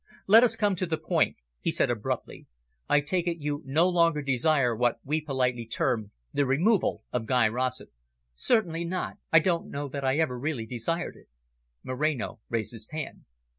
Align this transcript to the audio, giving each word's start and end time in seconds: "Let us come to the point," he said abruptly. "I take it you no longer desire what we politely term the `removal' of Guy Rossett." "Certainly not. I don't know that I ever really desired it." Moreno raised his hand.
"Let 0.25 0.43
us 0.43 0.55
come 0.55 0.75
to 0.77 0.87
the 0.87 0.97
point," 0.97 1.37
he 1.59 1.69
said 1.69 1.91
abruptly. 1.91 2.47
"I 2.89 3.01
take 3.01 3.27
it 3.27 3.37
you 3.37 3.61
no 3.67 3.87
longer 3.87 4.23
desire 4.23 4.75
what 4.75 4.97
we 5.03 5.21
politely 5.21 5.67
term 5.67 6.09
the 6.33 6.41
`removal' 6.41 7.01
of 7.13 7.27
Guy 7.27 7.47
Rossett." 7.47 7.91
"Certainly 8.33 8.85
not. 8.85 9.17
I 9.31 9.37
don't 9.37 9.69
know 9.69 9.87
that 9.89 10.03
I 10.03 10.17
ever 10.17 10.39
really 10.39 10.65
desired 10.65 11.15
it." 11.15 11.27
Moreno 11.83 12.39
raised 12.49 12.71
his 12.71 12.89
hand. 12.89 13.25